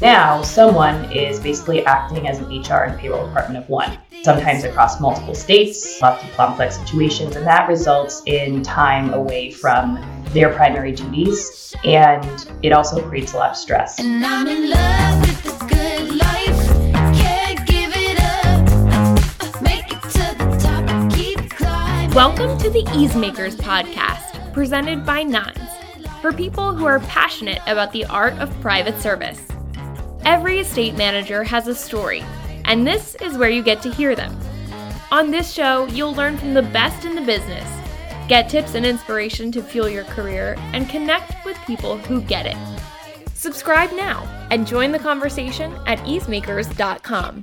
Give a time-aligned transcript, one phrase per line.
[0.00, 4.98] Now, someone is basically acting as an HR and payroll department of one, sometimes across
[4.98, 10.92] multiple states, lots of complex situations, and that results in time away from their primary
[10.92, 13.98] duties, and it also creates a lot of stress.
[22.14, 25.58] Welcome to the Easemakers podcast, presented by Nines,
[26.22, 29.46] for people who are passionate about the art of private service.
[30.24, 32.24] Every estate manager has a story,
[32.64, 34.38] and this is where you get to hear them.
[35.10, 37.68] On this show, you'll learn from the best in the business,
[38.28, 42.56] get tips and inspiration to fuel your career, and connect with people who get it.
[43.34, 47.42] Subscribe now and join the conversation at easemakers.com.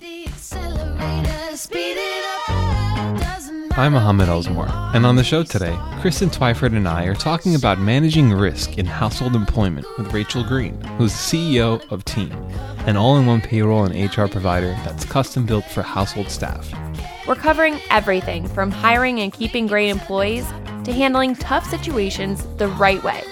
[3.78, 7.78] I'm Mohammed Elsmore, and on the show today, Kristen Twyford and I are talking about
[7.78, 12.32] managing risk in household employment with Rachel Green, who's CEO of Team,
[12.88, 16.74] an all in one payroll and HR provider that's custom built for household staff.
[17.28, 20.48] We're covering everything from hiring and keeping great employees
[20.84, 23.24] to handling tough situations the right way.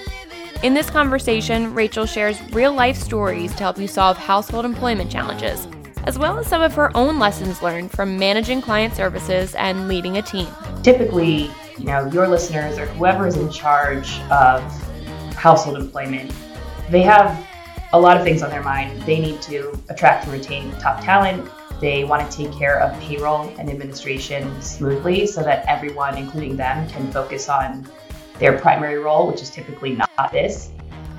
[0.62, 5.66] In this conversation, Rachel shares real life stories to help you solve household employment challenges
[6.06, 10.16] as well as some of her own lessons learned from managing client services and leading
[10.18, 10.46] a team.
[10.82, 14.62] Typically, you know, your listeners or whoever is in charge of
[15.34, 16.32] household employment,
[16.90, 17.44] they have
[17.92, 19.02] a lot of things on their mind.
[19.02, 21.50] They need to attract and retain top talent.
[21.80, 26.88] They want to take care of payroll and administration smoothly so that everyone, including them,
[26.88, 27.86] can focus on
[28.38, 30.70] their primary role, which is typically not this.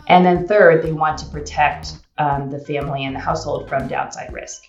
[0.08, 4.32] And then, third, they want to protect um, the family and the household from downside
[4.34, 4.64] risk.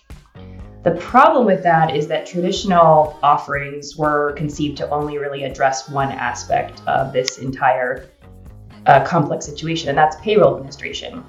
[0.81, 6.09] The problem with that is that traditional offerings were conceived to only really address one
[6.09, 8.09] aspect of this entire
[8.85, 11.25] uh, complex situation, and that's payroll administration.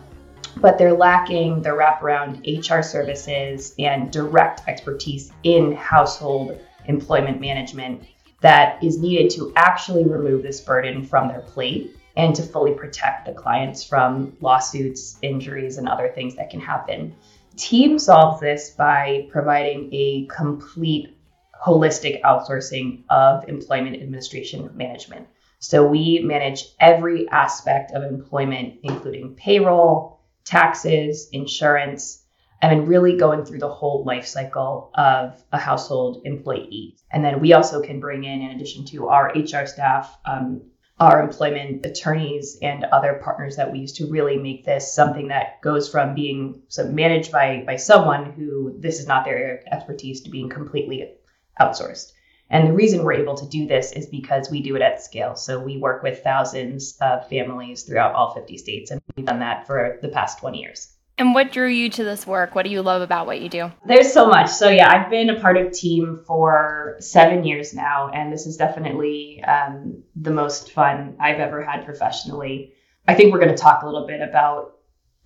[0.59, 8.05] But they're lacking the wraparound HR services and direct expertise in household employment management
[8.41, 13.27] that is needed to actually remove this burden from their plate and to fully protect
[13.27, 17.15] the clients from lawsuits, injuries, and other things that can happen.
[17.61, 21.19] Team solves this by providing a complete
[21.55, 25.29] holistic outsourcing of employment administration management.
[25.59, 32.25] So we manage every aspect of employment, including payroll, taxes, insurance,
[32.63, 36.97] and really going through the whole life cycle of a household employee.
[37.11, 40.63] And then we also can bring in, in addition to our HR staff, um,
[41.01, 45.61] our employment attorneys and other partners that we use to really make this something that
[45.63, 50.51] goes from being managed by by someone who this is not their expertise to being
[50.51, 51.15] completely
[51.59, 52.13] outsourced.
[52.51, 55.37] And the reason we're able to do this is because we do it at scale.
[55.37, 59.67] So we work with thousands of families throughout all 50 states, and we've done that
[59.67, 60.97] for the past 20 years.
[61.21, 62.55] And what drew you to this work?
[62.55, 63.71] What do you love about what you do?
[63.85, 64.49] There's so much.
[64.49, 68.57] So, yeah, I've been a part of Team for seven years now, and this is
[68.57, 72.73] definitely um, the most fun I've ever had professionally.
[73.07, 74.79] I think we're going to talk a little bit about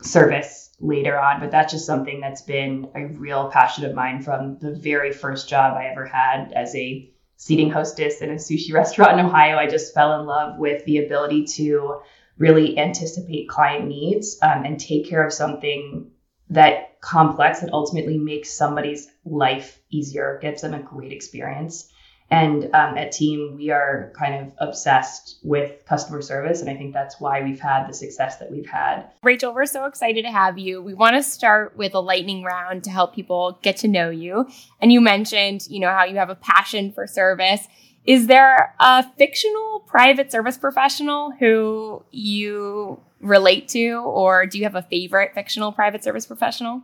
[0.02, 4.58] service later on, but that's just something that's been a real passion of mine from
[4.58, 9.20] the very first job I ever had as a seating hostess in a sushi restaurant
[9.20, 9.58] in Ohio.
[9.58, 12.00] I just fell in love with the ability to
[12.38, 16.10] really anticipate client needs um, and take care of something
[16.50, 21.90] that complex that ultimately makes somebody's life easier, gives them a great experience.
[22.30, 26.62] And um, at Team, we are kind of obsessed with customer service.
[26.62, 29.04] And I think that's why we've had the success that we've had.
[29.22, 30.82] Rachel, we're so excited to have you.
[30.82, 34.48] We want to start with a lightning round to help people get to know you.
[34.80, 37.68] And you mentioned, you know, how you have a passion for service.
[38.04, 44.74] Is there a fictional private service professional who you relate to, or do you have
[44.74, 46.82] a favorite fictional private service professional?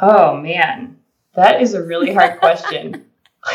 [0.00, 0.98] Oh man,
[1.34, 3.04] that is a really hard question.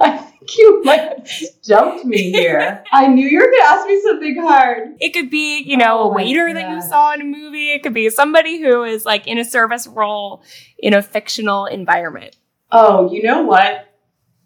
[0.00, 2.84] I think you might have stumped me here.
[2.92, 4.96] I knew you were going to ask me something hard.
[5.00, 7.72] It could be, you know, oh a waiter that you saw in a movie.
[7.72, 10.42] It could be somebody who is like in a service role
[10.78, 12.36] in a fictional environment.
[12.70, 13.88] Oh, you know what?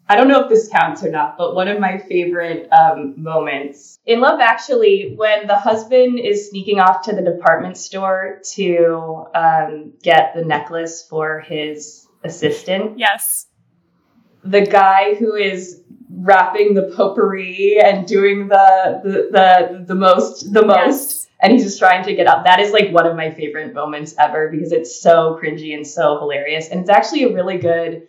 [0.09, 3.99] I don't know if this counts or not, but one of my favorite um, moments
[4.07, 9.93] in Love Actually, when the husband is sneaking off to the department store to um,
[10.01, 12.97] get the necklace for his assistant.
[12.97, 13.45] Yes.
[14.43, 20.65] The guy who is wrapping the potpourri and doing the the the, the most the
[20.65, 20.77] most.
[20.77, 21.27] Yes.
[21.41, 22.45] And he's just trying to get up.
[22.45, 26.17] That is like one of my favorite moments ever because it's so cringy and so
[26.17, 26.67] hilarious.
[26.69, 28.07] And it's actually a really good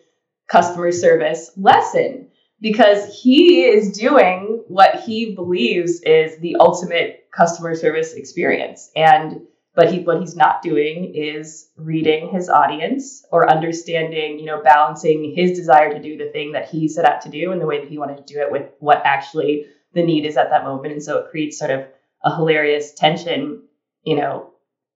[0.50, 2.28] customer service lesson
[2.60, 8.90] because he is doing what he believes is the ultimate customer service experience.
[8.94, 9.42] And
[9.74, 15.32] but he, what he's not doing is reading his audience or understanding, you know, balancing
[15.34, 17.78] his desire to do the thing that he set out to do and the way
[17.80, 20.92] that he wanted to do it with what actually the need is at that moment.
[20.92, 21.86] And so it creates sort of
[22.24, 23.62] a hilarious tension,
[24.02, 24.49] you know,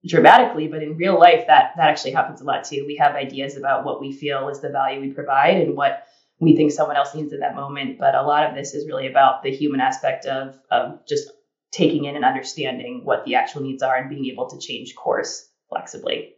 [0.07, 2.85] dramatically, but in real life that that actually happens a lot too.
[2.87, 6.05] We have ideas about what we feel is the value we provide and what
[6.41, 7.99] we think someone else needs in that moment.
[7.99, 11.31] But a lot of this is really about the human aspect of of just
[11.73, 15.49] taking in and understanding what the actual needs are and being able to change course
[15.69, 16.35] flexibly.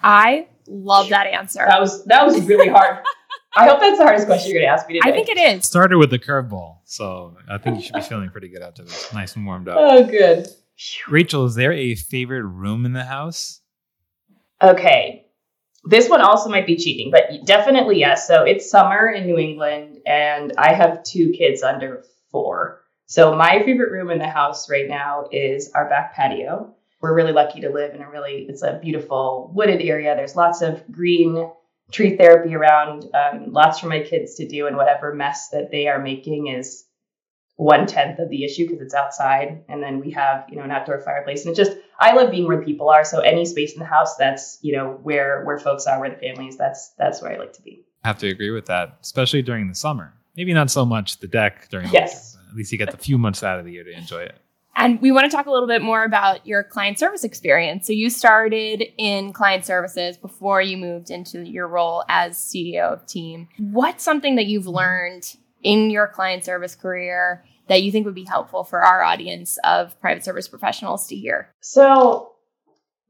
[0.00, 1.64] I love that answer.
[1.66, 3.04] That was that was really hard.
[3.54, 5.10] I hope that's the hardest question you're going to ask me today.
[5.10, 5.66] I think it is.
[5.66, 9.12] Started with the curveball, so I think you should be feeling pretty good after this.
[9.12, 9.76] Nice and warmed up.
[9.78, 10.48] Oh, good.
[11.08, 13.60] Rachel, is there a favorite room in the house?
[14.62, 15.26] Okay.
[15.84, 18.26] This one also might be cheating, but definitely yes.
[18.28, 22.82] So it's summer in New England, and I have two kids under four.
[23.06, 26.74] So my favorite room in the house right now is our back patio.
[27.00, 30.14] We're really lucky to live in a really, it's a beautiful wooded area.
[30.14, 31.50] There's lots of green
[31.90, 35.88] tree therapy around, um, lots for my kids to do, and whatever mess that they
[35.88, 36.84] are making is
[37.62, 39.64] one tenth of the issue because it's outside.
[39.68, 41.44] And then we have, you know, an outdoor fireplace.
[41.44, 43.04] And it's just, I love being where people are.
[43.04, 46.16] So any space in the house that's, you know, where where folks are, where the
[46.16, 47.84] family is, that's that's where I like to be.
[48.04, 50.12] I have to agree with that, especially during the summer.
[50.36, 52.34] Maybe not so much the deck during the yes.
[52.34, 54.38] Winter, at least you get the few months out of the year to enjoy it.
[54.74, 57.86] And we want to talk a little bit more about your client service experience.
[57.86, 63.06] So you started in client services before you moved into your role as CEO of
[63.06, 63.48] team.
[63.58, 68.24] What's something that you've learned in your client service career that you think would be
[68.24, 71.54] helpful for our audience of private service professionals to hear?
[71.60, 72.32] So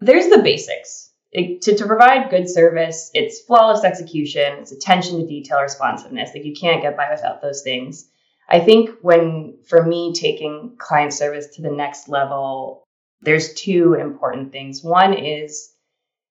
[0.01, 1.11] there's the basics.
[1.31, 6.31] It, to, to provide good service, it's flawless execution, it's attention to detail, responsiveness.
[6.35, 8.09] Like you can't get by without those things.
[8.49, 12.85] I think when, for me, taking client service to the next level,
[13.23, 14.83] there's two important things.
[14.83, 15.73] One is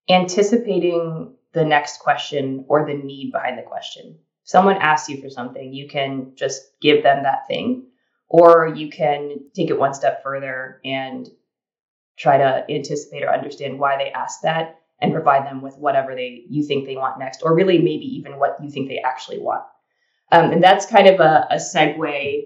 [0.07, 4.19] anticipating the next question or the need behind the question.
[4.43, 7.87] If someone asks you for something, you can just give them that thing,
[8.31, 11.27] or you can take it one step further and
[12.17, 16.45] try to anticipate or understand why they asked that and provide them with whatever they
[16.47, 19.63] you think they want next, or really maybe even what you think they actually want.
[20.31, 22.45] Um, and that's kind of a, a segue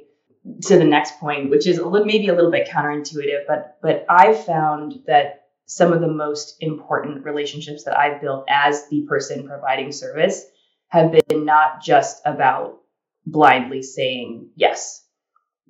[0.63, 4.07] to the next point, which is a little, maybe a little bit counterintuitive, but but
[4.09, 9.47] I've found that some of the most important relationships that I've built as the person
[9.47, 10.43] providing service
[10.87, 12.79] have been not just about
[13.27, 15.05] blindly saying yes.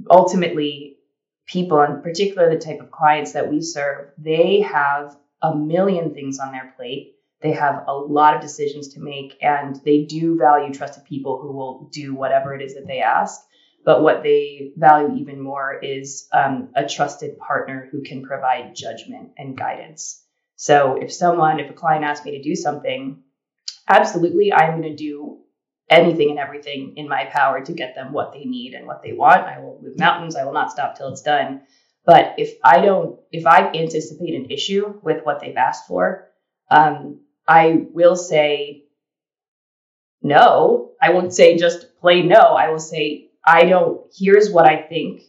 [0.09, 0.97] Ultimately,
[1.45, 6.39] people, and particularly the type of clients that we serve, they have a million things
[6.39, 7.15] on their plate
[7.45, 11.51] they have a lot of decisions to make, and they do value trusted people who
[11.51, 13.39] will do whatever it is that they ask.
[13.83, 19.33] But what they value even more is um, a trusted partner who can provide judgment
[19.38, 20.24] and guidance.
[20.56, 23.21] So if someone, if a client asks me to do something,
[23.88, 25.41] absolutely, I'm going to do
[25.90, 29.14] anything and everything in my power to get them what they need and what they
[29.14, 29.46] want.
[29.46, 30.36] I will move mountains.
[30.36, 31.62] I will not stop till it's done.
[32.06, 36.30] But if I don't, if I anticipate an issue with what they've asked for,
[36.70, 38.86] um, I will say
[40.22, 40.92] no.
[41.02, 42.40] I won't say just plain no.
[42.40, 45.22] I will say, I don't, here's what I think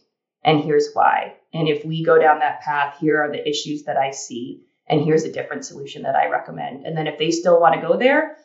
[0.43, 1.35] and here's why.
[1.53, 5.03] And if we go down that path, here are the issues that I see and
[5.03, 6.85] here's a different solution that I recommend.
[6.85, 8.37] And then if they still want to go there,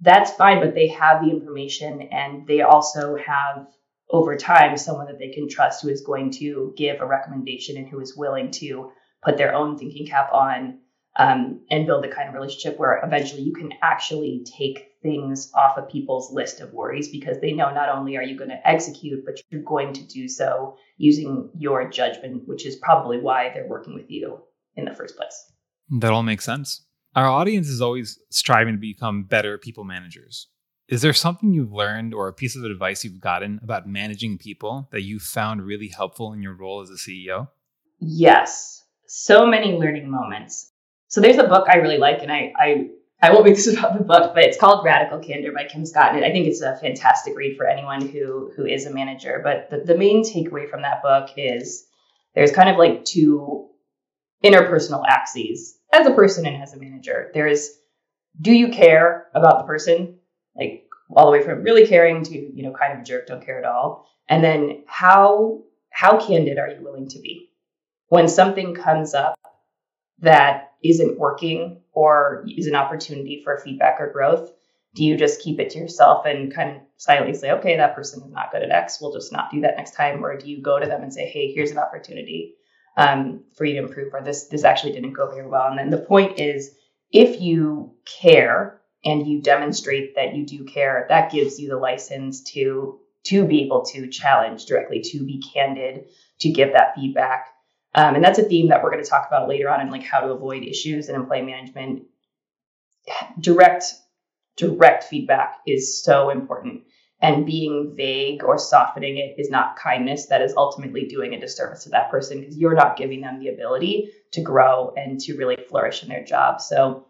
[0.00, 3.66] that's fine, but they have the information and they also have
[4.08, 7.88] over time someone that they can trust who is going to give a recommendation and
[7.88, 8.90] who is willing to
[9.22, 10.78] put their own thinking cap on
[11.16, 15.76] um, and build the kind of relationship where eventually you can actually take things off
[15.76, 19.24] of people's list of worries because they know not only are you going to execute,
[19.24, 23.94] but you're going to do so using your judgment, which is probably why they're working
[23.94, 24.40] with you
[24.76, 25.52] in the first place.
[25.90, 26.86] That all makes sense.
[27.16, 30.46] Our audience is always striving to become better people managers.
[30.88, 34.88] Is there something you've learned or a piece of advice you've gotten about managing people
[34.92, 37.48] that you found really helpful in your role as a CEO?
[37.98, 38.84] Yes.
[39.06, 40.72] So many learning moments.
[41.08, 42.88] So there's a book I really like, and I I
[43.20, 46.14] I won't make this about the book, but it's called Radical Candor by Kim Scott,
[46.14, 49.40] and I think it's a fantastic read for anyone who who is a manager.
[49.42, 51.86] But the, the main takeaway from that book is
[52.36, 53.68] there's kind of like two
[54.44, 57.30] interpersonal axes as a person and as a manager.
[57.34, 57.70] There's
[58.40, 60.18] do you care about the person,
[60.56, 63.44] like all the way from really caring to you know kind of a jerk, don't
[63.44, 67.50] care at all, and then how how candid are you willing to be
[68.08, 69.34] when something comes up
[70.20, 74.50] that isn't working or is an opportunity for feedback or growth?
[74.94, 78.22] Do you just keep it to yourself and kind of silently say, okay, that person
[78.22, 80.24] is not good at X, we'll just not do that next time?
[80.24, 82.54] Or do you go to them and say, hey, here's an opportunity?
[82.96, 85.68] Um, for you to improve, or this this actually didn't go very well.
[85.68, 86.74] And then the point is,
[87.12, 92.42] if you care and you demonstrate that you do care, that gives you the license
[92.52, 96.06] to to be able to challenge directly, to be candid,
[96.40, 97.48] to give that feedback.
[97.94, 100.04] Um, and that's a theme that we're going to talk about later on in like
[100.04, 102.04] how to avoid issues in employee management.
[103.38, 103.84] Direct
[104.56, 106.82] direct feedback is so important.
[107.22, 110.26] And being vague or softening it is not kindness.
[110.26, 113.48] That is ultimately doing a disservice to that person because you're not giving them the
[113.48, 116.62] ability to grow and to really flourish in their job.
[116.62, 117.06] So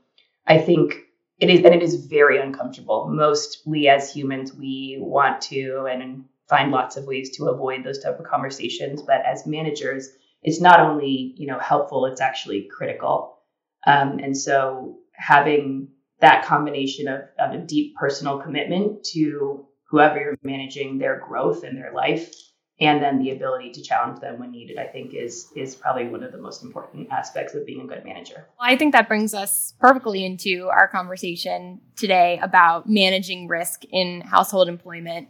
[0.47, 0.95] I think
[1.38, 3.09] it is, and it is very uncomfortable.
[3.09, 8.19] Mostly as humans, we want to and find lots of ways to avoid those type
[8.19, 9.02] of conversations.
[9.02, 10.09] But as managers,
[10.43, 13.38] it's not only you know helpful; it's actually critical.
[13.87, 15.88] Um, and so having
[16.21, 21.76] that combination of, of a deep personal commitment to whoever you're managing their growth and
[21.76, 22.35] their life
[22.80, 26.23] and then the ability to challenge them when needed i think is is probably one
[26.23, 28.47] of the most important aspects of being a good manager.
[28.59, 34.23] Well, i think that brings us perfectly into our conversation today about managing risk in
[34.23, 35.28] household employment.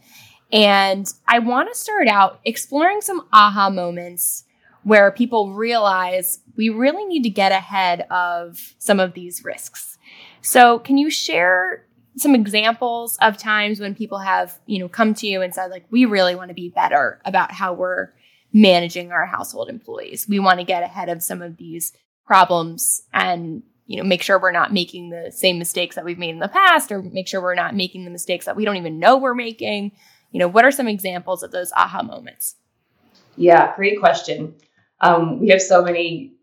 [0.52, 4.44] And i want to start out exploring some aha moments
[4.82, 9.98] where people realize we really need to get ahead of some of these risks.
[10.40, 11.84] So can you share
[12.16, 15.84] some examples of times when people have, you know, come to you and said, like,
[15.90, 18.10] we really want to be better about how we're
[18.52, 20.26] managing our household employees.
[20.28, 21.92] We want to get ahead of some of these
[22.26, 26.30] problems and, you know, make sure we're not making the same mistakes that we've made
[26.30, 28.98] in the past or make sure we're not making the mistakes that we don't even
[28.98, 29.92] know we're making.
[30.32, 32.56] You know, what are some examples of those aha moments?
[33.36, 34.54] Yeah, great question.
[35.00, 36.34] Um, we have so many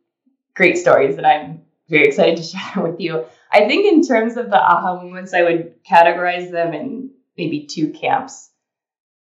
[0.56, 3.26] great stories that I'm very excited to share with you.
[3.52, 7.90] I think in terms of the aha moments, I would categorize them in maybe two
[7.90, 8.50] camps.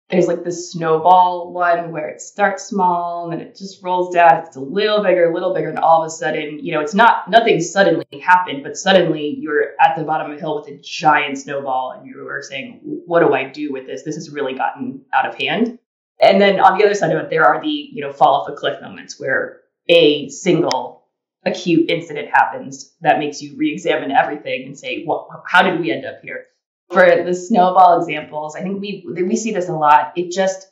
[0.10, 4.44] There's like the snowball one where it starts small and then it just rolls down.
[4.46, 6.94] It's a little bigger, a little bigger, and all of a sudden, you know, it's
[6.94, 10.77] not nothing suddenly happened, but suddenly you're at the bottom of a hill with a
[10.77, 14.03] giant snowball and you are saying, What do I do with this?
[14.03, 15.80] This has really gotten out of hand.
[16.20, 18.50] And then on the other side of it, there are the, you know, fall off
[18.50, 21.02] a cliff moments where a single
[21.45, 26.05] acute incident happens that makes you re-examine everything and say, what, how did we end
[26.05, 26.45] up here?
[26.91, 30.13] For the snowball examples, I think we we see this a lot.
[30.15, 30.67] It just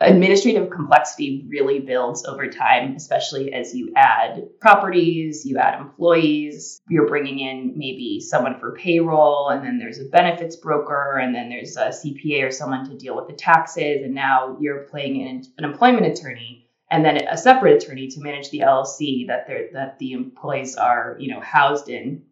[0.00, 7.08] administrative complexity really builds over time, especially as you add properties, you add employees, you're
[7.08, 11.76] bringing in maybe someone for payroll, and then there's a benefits broker, and then there's
[11.76, 15.64] a CPA or someone to deal with the taxes, and now you're playing in an
[15.64, 20.12] employment attorney and then a separate attorney to manage the LLC that they're that the
[20.12, 22.22] employees are you know housed in.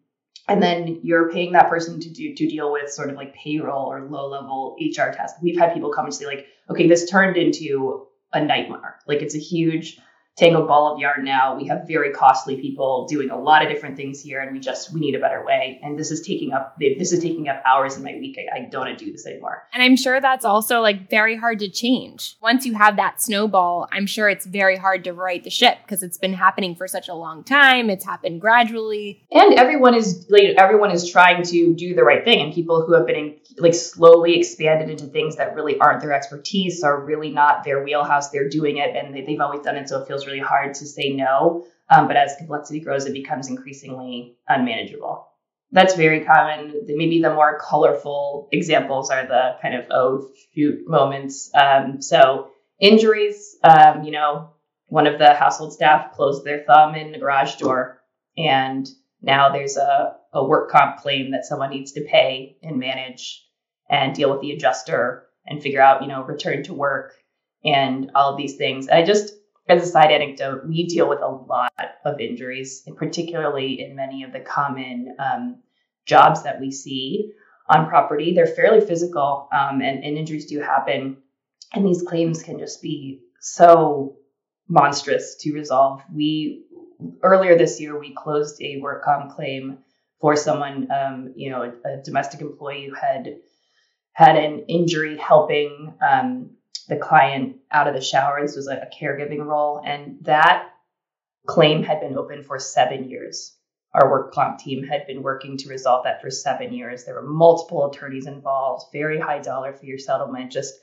[0.47, 3.85] And then you're paying that person to do to deal with sort of like payroll
[3.85, 5.39] or low level HR tasks.
[5.41, 8.99] We've had people come and say like, okay, this turned into a nightmare.
[9.07, 9.99] Like it's a huge
[10.35, 11.55] tangled ball of yarn now.
[11.55, 14.91] We have very costly people doing a lot of different things here, and we just
[14.93, 15.79] we need a better way.
[15.83, 18.37] And this is taking up this is taking up hours in my week.
[18.39, 19.67] I, I don't want to do this anymore.
[19.73, 22.35] And I'm sure that's also like very hard to change.
[22.41, 26.01] Once you have that snowball, I'm sure it's very hard to right the ship because
[26.01, 27.89] it's been happening for such a long time.
[27.89, 32.41] It's happened gradually, and everyone is like everyone is trying to do the right thing.
[32.41, 36.13] And people who have been in, like slowly expanded into things that really aren't their
[36.13, 38.31] expertise are really not their wheelhouse.
[38.31, 40.85] They're doing it, and they, they've always done it, so it feels really hard to
[40.85, 41.65] say no.
[41.89, 45.27] Um, but as complexity grows, it becomes increasingly unmanageable.
[45.71, 46.81] That's very common.
[46.85, 51.51] Maybe the more colorful examples are the kind of oh shoot moments.
[51.53, 54.51] Um, so injuries, um, you know,
[54.87, 58.01] one of the household staff closed their thumb in the garage door,
[58.37, 58.87] and
[59.21, 63.43] now there's a, a work comp claim that someone needs to pay and manage
[63.89, 67.13] and deal with the adjuster and figure out, you know, return to work
[67.65, 68.89] and all of these things.
[68.89, 69.33] I just
[69.67, 71.71] as a side anecdote, we deal with a lot
[72.05, 75.57] of injuries, particularly in many of the common um,
[76.05, 77.31] jobs that we see
[77.69, 78.33] on property.
[78.33, 81.17] They're fairly physical, um, and, and injuries do happen.
[81.73, 84.17] And these claims can just be so
[84.67, 86.01] monstrous to resolve.
[86.13, 86.65] We
[87.21, 89.79] earlier this year we closed a work comp claim
[90.19, 93.37] for someone, um, you know, a, a, domestic employee who had
[94.13, 96.51] had an injury helping um,
[96.87, 98.41] the client out of the shower.
[98.41, 99.81] This was a, a caregiving role.
[99.85, 100.69] And that
[101.47, 103.55] claim had been open for seven years.
[103.93, 107.03] Our work comp team had been working to resolve that for seven years.
[107.03, 110.51] There were multiple attorneys involved, very high dollar for your settlement.
[110.51, 110.73] Just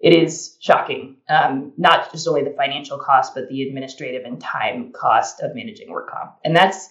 [0.00, 1.18] it is shocking.
[1.28, 5.90] Um, not just only the financial cost, but the administrative and time cost of managing
[5.90, 6.36] work comp.
[6.44, 6.88] And that's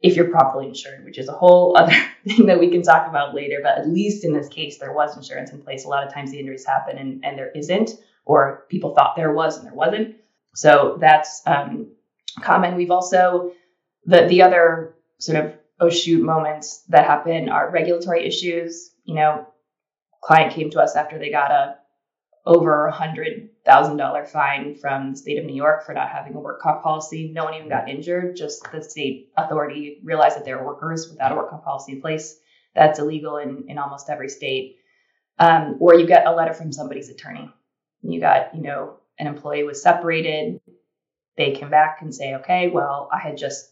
[0.00, 3.34] if you're properly insured, which is a whole other thing that we can talk about
[3.34, 3.58] later.
[3.62, 5.84] But at least in this case, there was insurance in place.
[5.84, 7.90] A lot of times the injuries happen and, and there isn't,
[8.24, 10.16] or people thought there was and there wasn't.
[10.54, 11.92] So that's um,
[12.42, 12.76] common.
[12.76, 13.52] We've also
[14.04, 18.90] the the other sort of oh shoot moments that happen are regulatory issues.
[19.04, 19.46] You know,
[20.22, 21.76] client came to us after they got a
[22.48, 26.34] over a hundred thousand dollar fine from the state of New York for not having
[26.34, 27.30] a work comp policy.
[27.30, 28.36] No one even got injured.
[28.36, 32.00] Just the state authority realized that there are workers without a work comp policy in
[32.00, 32.40] place.
[32.74, 34.78] That's illegal in, in almost every state.
[35.38, 37.52] Um, or you get a letter from somebody's attorney.
[38.00, 40.58] You got, you know, an employee was separated.
[41.36, 43.70] They came back and say, okay, well, I had just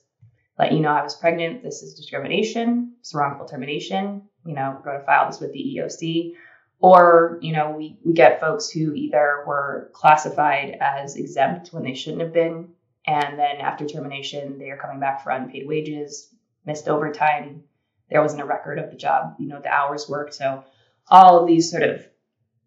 [0.58, 1.62] let you know I was pregnant.
[1.62, 2.96] This is discrimination.
[3.00, 4.28] It's wrongful termination.
[4.44, 6.34] You know, go to file this with the EOC.
[6.78, 11.94] Or, you know, we, we get folks who either were classified as exempt when they
[11.94, 12.68] shouldn't have been.
[13.06, 16.28] And then after termination, they are coming back for unpaid wages,
[16.66, 17.62] missed overtime.
[18.10, 20.34] There wasn't a record of the job, you know, the hours worked.
[20.34, 20.64] So
[21.08, 22.06] all of these sort of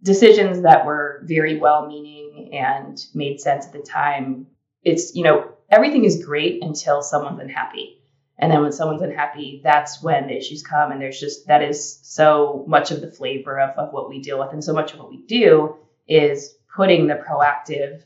[0.01, 4.47] decisions that were very well meaning and made sense at the time.
[4.83, 7.98] It's, you know, everything is great until someone's unhappy.
[8.39, 10.91] And then when someone's unhappy, that's when the issues come.
[10.91, 14.39] And there's just, that is so much of the flavor of, of what we deal
[14.39, 14.53] with.
[14.53, 15.75] And so much of what we do
[16.07, 18.03] is putting the proactive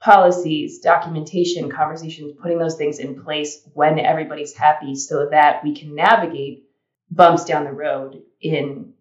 [0.00, 5.94] policies, documentation, conversations, putting those things in place when everybody's happy so that we can
[5.94, 6.64] navigate
[7.10, 8.92] bumps down the road in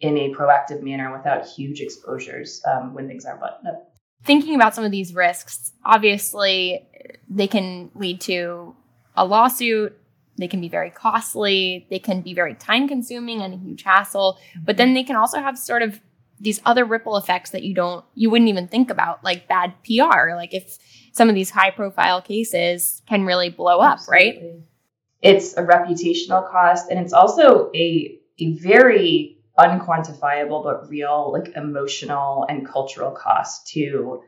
[0.00, 3.92] in a proactive manner without huge exposures um, when things aren't buttoned up.
[4.22, 6.86] Thinking about some of these risks, obviously,
[7.28, 8.76] they can lead to
[9.16, 9.97] a lawsuit.
[10.38, 11.86] They can be very costly.
[11.90, 14.38] They can be very time consuming and a huge hassle.
[14.64, 16.00] But then they can also have sort of
[16.40, 20.34] these other ripple effects that you don't, you wouldn't even think about, like bad PR.
[20.34, 20.78] Like if
[21.12, 24.40] some of these high profile cases can really blow up, Absolutely.
[24.40, 24.60] right?
[25.20, 32.46] It's a reputational cost and it's also a, a very unquantifiable but real like emotional
[32.48, 34.22] and cultural cost to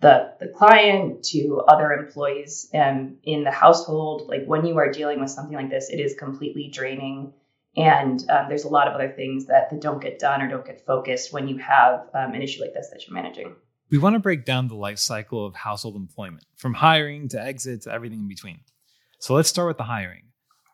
[0.00, 5.20] the the client to other employees and in the household like when you are dealing
[5.20, 7.32] with something like this it is completely draining
[7.76, 10.64] and um, there's a lot of other things that, that don't get done or don't
[10.64, 13.54] get focused when you have um, an issue like this that you're managing
[13.90, 17.82] we want to break down the life cycle of household employment from hiring to exit
[17.82, 18.60] to everything in between
[19.18, 20.24] so let's start with the hiring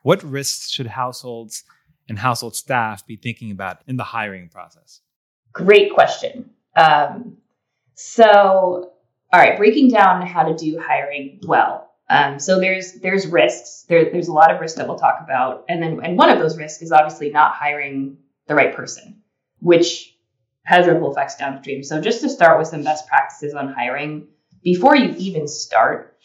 [0.03, 1.65] what risks should households
[2.09, 5.01] and household staff be thinking about in the hiring process?
[5.53, 6.51] Great question.
[6.77, 7.37] Um,
[7.95, 8.92] so,
[9.33, 11.91] all right, breaking down how to do hiring well.
[12.11, 13.87] Um, so there's there's risks.
[13.89, 16.39] There, there's a lot of risks that we'll talk about, and then and one of
[16.39, 19.23] those risks is obviously not hiring the right person,
[19.61, 20.15] which
[20.65, 21.83] has ripple effects downstream.
[21.83, 24.29] So just to start with some best practices on hiring
[24.63, 26.19] before you even start,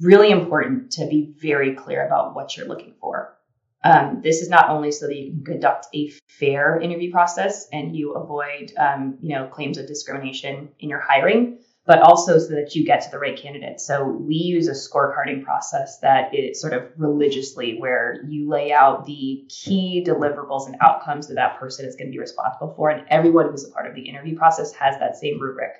[0.00, 3.36] really important to be very clear about what you're looking for.
[3.84, 7.96] Um, this is not only so that you can conduct a fair interview process and
[7.96, 12.74] you avoid, um, you know, claims of discrimination in your hiring, but also so that
[12.74, 13.80] you get to the right candidate.
[13.80, 19.04] So we use a scorecarding process that is sort of religiously where you lay out
[19.04, 23.06] the key deliverables and outcomes that that person is going to be responsible for, and
[23.08, 25.72] everyone who's a part of the interview process has that same rubric.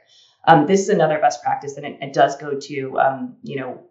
[0.45, 3.85] Um, this is another best practice, and it, it does go to, um, you know,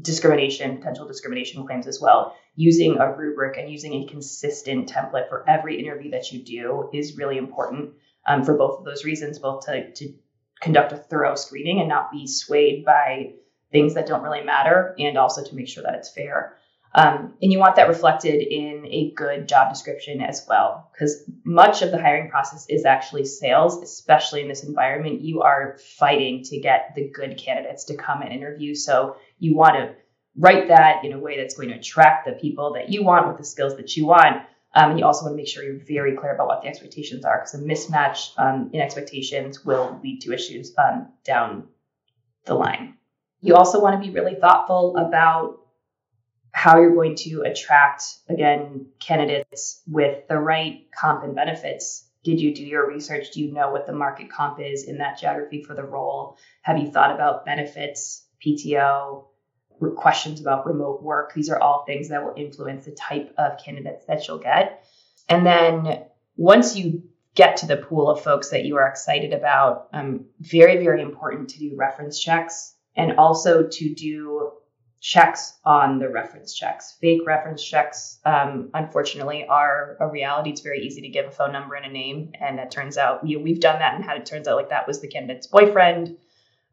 [0.00, 2.34] discrimination, potential discrimination claims as well.
[2.54, 7.18] Using a rubric and using a consistent template for every interview that you do is
[7.18, 7.92] really important
[8.26, 10.14] um, for both of those reasons, both to, to
[10.60, 13.32] conduct a thorough screening and not be swayed by
[13.72, 16.56] things that don't really matter, and also to make sure that it's fair.
[16.94, 21.82] Um, and you want that reflected in a good job description as well, because much
[21.82, 25.20] of the hiring process is actually sales, especially in this environment.
[25.20, 28.74] You are fighting to get the good candidates to come and interview.
[28.74, 29.94] So you want to
[30.38, 33.36] write that in a way that's going to attract the people that you want with
[33.36, 34.42] the skills that you want.
[34.74, 37.24] Um, and you also want to make sure you're very clear about what the expectations
[37.24, 41.68] are, because a mismatch um, in expectations will lead to issues um, down
[42.44, 42.94] the line.
[43.40, 45.60] You also want to be really thoughtful about
[46.52, 52.08] how you're going to attract, again, candidates with the right comp and benefits.
[52.24, 53.30] Did you do your research?
[53.32, 56.38] Do you know what the market comp is in that geography for the role?
[56.62, 59.26] Have you thought about benefits, PTO,
[59.96, 61.34] questions about remote work?
[61.34, 64.84] These are all things that will influence the type of candidates that you'll get.
[65.28, 66.04] And then
[66.36, 67.02] once you
[67.34, 71.50] get to the pool of folks that you are excited about, um, very, very important
[71.50, 74.52] to do reference checks and also to do
[75.00, 76.96] checks on the reference checks.
[77.00, 80.50] Fake reference checks, um, unfortunately, are a reality.
[80.50, 83.22] It's very easy to give a phone number and a name, and it turns out
[83.22, 86.16] we, we've done that and had it turns out like that was the candidate's boyfriend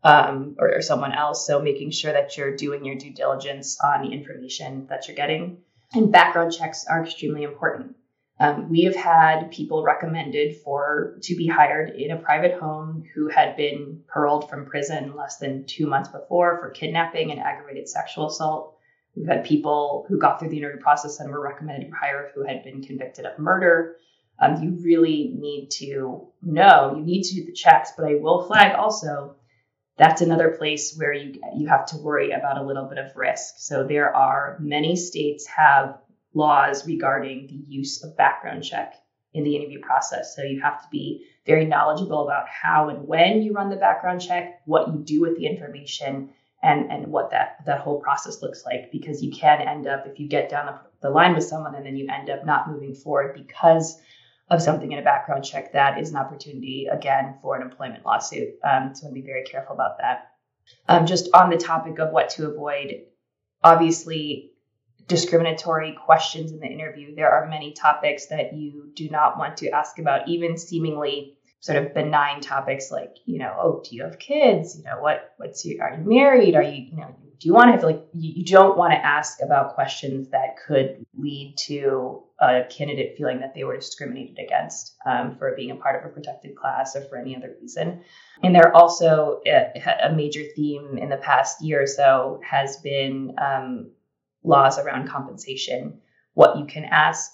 [0.04, 1.48] um, or, or someone else.
[1.48, 5.60] So making sure that you're doing your due diligence on the information that you're getting.
[5.94, 7.96] And background checks are extremely important.
[8.40, 13.30] Um, we have had people recommended for to be hired in a private home who
[13.30, 18.28] had been paroled from prison less than two months before for kidnapping and aggravated sexual
[18.28, 18.76] assault.
[19.16, 22.44] We've had people who got through the interview process and were recommended for hire who
[22.46, 23.98] had been convicted of murder.
[24.40, 28.48] Um, you really need to know, you need to do the checks, but I will
[28.48, 29.36] flag also
[29.98, 33.56] that's another place where you you have to worry about a little bit of risk.
[33.58, 36.00] So there are many states have
[36.34, 38.96] laws regarding the use of background check
[39.34, 40.36] in the interview process.
[40.36, 44.22] So you have to be very knowledgeable about how and when you run the background
[44.22, 46.30] check, what you do with the information,
[46.64, 50.20] and and what that that whole process looks like because you can end up if
[50.20, 52.96] you get down the, the line with someone and then you end up not moving
[52.96, 54.02] forward because
[54.50, 58.50] of something in a background check that is an opportunity again for an employment lawsuit
[58.64, 60.32] um, so i to be very careful about that
[60.88, 63.04] um, just on the topic of what to avoid
[63.64, 64.52] obviously
[65.08, 69.70] discriminatory questions in the interview there are many topics that you do not want to
[69.70, 74.20] ask about even seemingly sort of benign topics like, you know, oh, do you have
[74.20, 74.78] kids?
[74.78, 76.56] You know, what what's your are you married?
[76.56, 79.40] Are you, you know, do you want to have like you, don't want to ask
[79.42, 85.36] about questions that could lead to a candidate feeling that they were discriminated against um,
[85.38, 88.02] for being a part of a protected class or for any other reason.
[88.42, 89.74] And there also a,
[90.06, 93.92] a major theme in the past year or so has been um,
[94.42, 96.00] laws around compensation,
[96.36, 97.30] what you can ask,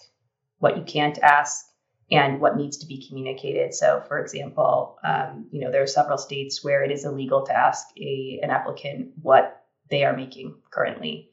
[0.58, 1.68] what you can't ask,
[2.10, 3.76] and what needs to be communicated.
[3.76, 7.56] So, for example, um, you know there are several states where it is illegal to
[7.56, 9.59] ask a an applicant what
[9.90, 11.30] they are making currently,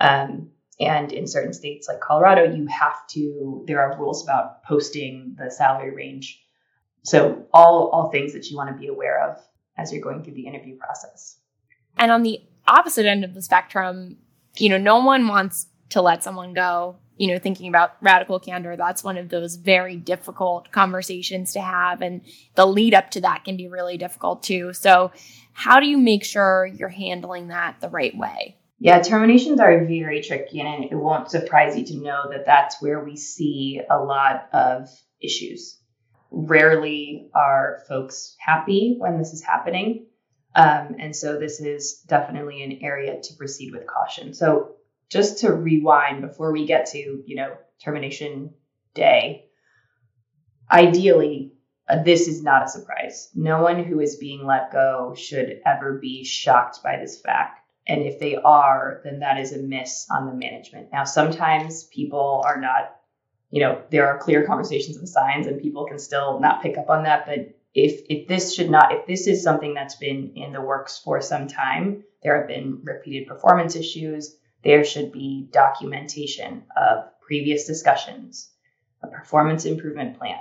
[0.00, 3.64] um, and in certain states like Colorado, you have to.
[3.66, 6.42] There are rules about posting the salary range.
[7.02, 9.38] So, all all things that you want to be aware of
[9.76, 11.38] as you're going through the interview process.
[11.96, 14.16] And on the opposite end of the spectrum,
[14.56, 18.76] you know, no one wants to let someone go you know, thinking about radical candor,
[18.76, 22.00] that's one of those very difficult conversations to have.
[22.00, 22.22] And
[22.54, 24.72] the lead up to that can be really difficult too.
[24.72, 25.12] So,
[25.52, 28.56] how do you make sure you're handling that the right way?
[28.78, 33.04] Yeah, terminations are very tricky, and it won't surprise you to know that that's where
[33.04, 34.88] we see a lot of
[35.20, 35.78] issues.
[36.30, 40.06] Rarely are folks happy when this is happening.
[40.56, 44.32] Um, and so, this is definitely an area to proceed with caution.
[44.32, 44.76] So,
[45.10, 48.54] just to rewind before we get to, you know, termination
[48.94, 49.46] day,
[50.70, 51.52] ideally,
[51.88, 53.28] uh, this is not a surprise.
[53.34, 57.58] No one who is being let go should ever be shocked by this fact.
[57.88, 60.92] And if they are, then that is a miss on the management.
[60.92, 62.96] Now, sometimes people are not,
[63.50, 66.88] you know, there are clear conversations and signs, and people can still not pick up
[66.88, 67.26] on that.
[67.26, 71.00] But if if this should not, if this is something that's been in the works
[71.02, 77.66] for some time, there have been repeated performance issues there should be documentation of previous
[77.66, 78.50] discussions,
[79.02, 80.38] a performance improvement plan,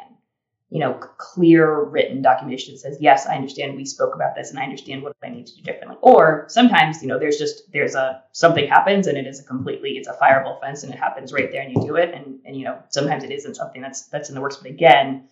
[0.69, 4.59] you know, clear written documentation that says, yes, I understand we spoke about this and
[4.59, 5.97] I understand what I need to do differently.
[6.01, 9.91] Or sometimes, you know, there's just there's a something happens and it is a completely
[9.91, 12.13] it's a fireable offense and it happens right there and you do it.
[12.13, 14.57] And and you know, sometimes it isn't something that's that's in the works.
[14.57, 15.27] But again,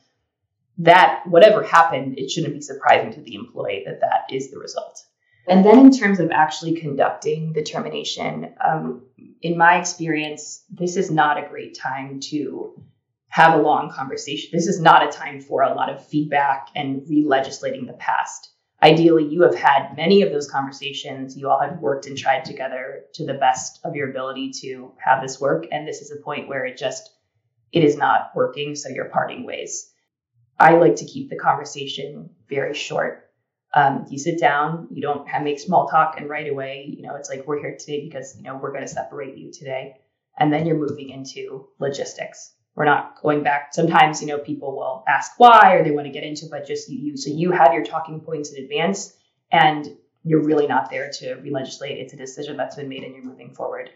[0.79, 5.05] that whatever happened, it shouldn't be surprising to the employee that that is the result.
[5.47, 9.05] And then in terms of actually conducting the termination, um,
[9.41, 12.83] in my experience, this is not a great time to
[13.29, 14.49] have a long conversation.
[14.51, 18.51] This is not a time for a lot of feedback and re-legislating the past.
[18.83, 21.37] Ideally, you have had many of those conversations.
[21.37, 25.21] You all have worked and tried together to the best of your ability to have
[25.21, 25.65] this work.
[25.71, 27.09] And this is a point where it just,
[27.71, 28.75] it is not working.
[28.75, 29.91] So you're parting ways.
[30.59, 33.26] I like to keep the conversation very short
[33.73, 37.15] um, you sit down, you don't have make small talk, and right away, you know,
[37.15, 39.95] it's like we're here today because you know we're going to separate you today,
[40.37, 42.53] and then you're moving into logistics.
[42.75, 43.73] We're not going back.
[43.73, 46.89] Sometimes, you know, people will ask why or they want to get into, but just
[46.89, 49.13] you, so you have your talking points in advance,
[49.51, 49.87] and
[50.23, 51.97] you're really not there to re-legislate.
[51.97, 53.89] It's a decision that's been made, and you're moving forward.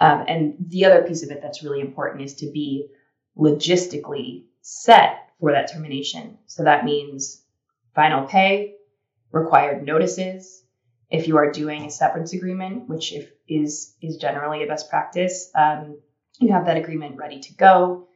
[0.00, 2.88] Um, and the other piece of it that's really important is to be
[3.36, 6.38] logistically set for that termination.
[6.46, 7.42] So that means
[7.94, 8.75] final pay,
[9.38, 10.62] required notices.
[11.10, 15.50] If you are doing a severance agreement, which if, is is generally a best practice,
[15.54, 16.00] um,
[16.40, 18.08] you have that agreement ready to go.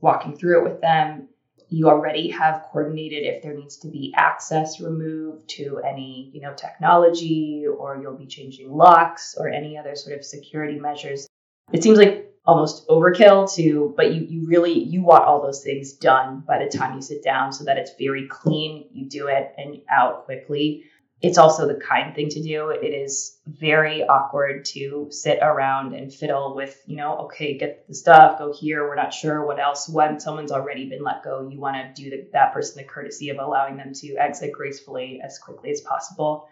[0.00, 1.28] Walking through it with them,
[1.68, 6.54] you already have coordinated if there needs to be access removed to any you know
[6.54, 11.26] technology, or you'll be changing locks or any other sort of security measures.
[11.72, 15.92] It seems like almost overkill to but you you really you want all those things
[15.92, 19.52] done by the time you sit down so that it's very clean you do it
[19.58, 20.82] and out quickly
[21.20, 22.70] it's also the kind thing to do.
[22.70, 27.94] It is very awkward to sit around and fiddle with, you know, okay, get the
[27.94, 29.88] stuff, go here, we're not sure what else.
[29.88, 33.30] When someone's already been let go, you want to do the, that person the courtesy
[33.30, 36.48] of allowing them to exit gracefully as quickly as possible.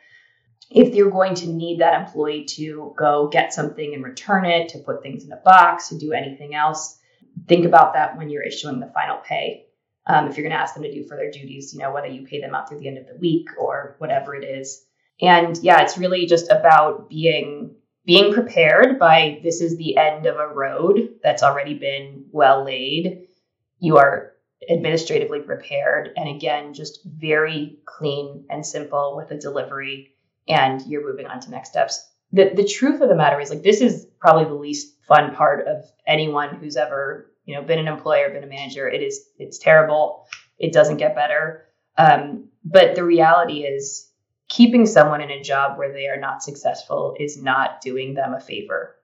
[0.71, 4.79] If you're going to need that employee to go get something and return it, to
[4.79, 6.99] put things in a box, to do anything else,
[7.47, 9.67] think about that when you're issuing the final pay
[10.07, 12.27] um, if you're going to ask them to do further duties, you know, whether you
[12.27, 14.85] pay them out through the end of the week or whatever it is.
[15.21, 17.75] And yeah, it's really just about being
[18.05, 23.27] being prepared by this is the end of a road that's already been well laid.
[23.81, 24.33] You are
[24.71, 30.13] administratively prepared and again just very clean and simple with the delivery
[30.49, 32.07] and you're moving on to next steps.
[32.33, 35.67] The the truth of the matter is like this is probably the least fun part
[35.67, 38.89] of anyone who's ever you know been an employer been a manager.
[38.89, 40.27] It is it's terrible.
[40.59, 41.67] It doesn't get better.
[41.99, 44.11] Um, but the reality is
[44.49, 48.41] keeping someone in a job where they are not successful is not doing them a
[48.41, 48.97] favor.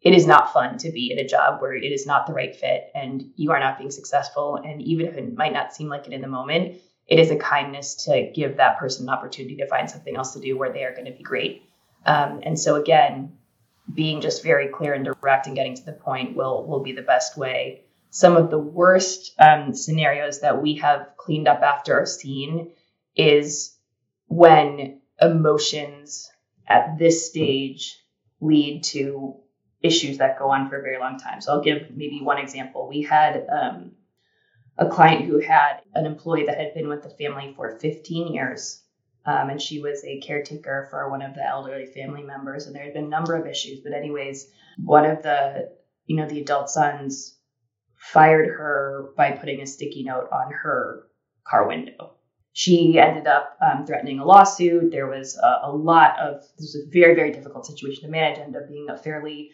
[0.00, 2.54] It is not fun to be in a job where it is not the right
[2.54, 6.06] fit and you are not being successful and even if it might not seem like
[6.06, 9.66] it in the moment it is a kindness to give that person an opportunity to
[9.68, 11.62] find something else to do where they are going to be great
[12.06, 13.32] um, and so again
[13.92, 17.02] being just very clear and direct and getting to the point will will be the
[17.02, 17.82] best way.
[18.10, 22.70] Some of the worst um, scenarios that we have cleaned up after our scene
[23.16, 23.76] is
[24.28, 26.30] when emotions
[26.66, 27.98] at this stage
[28.40, 29.36] lead to
[29.82, 31.40] issues that go on for a very long time.
[31.40, 32.88] So I'll give maybe one example.
[32.88, 33.92] We had um,
[34.78, 38.84] a client who had an employee that had been with the family for 15 years
[39.26, 42.66] um, and she was a caretaker for one of the elderly family members.
[42.66, 44.50] And there had been a number of issues, but anyways,
[44.82, 45.70] one of the
[46.06, 47.38] you know the adult sons
[47.96, 51.06] fired her by putting a sticky note on her
[51.46, 52.16] car window.
[52.52, 54.90] She ended up um, threatening a lawsuit.
[54.90, 58.38] There was a, a, lot of this was a very very difficult situation to manage.
[58.38, 59.52] Ended up being a fairly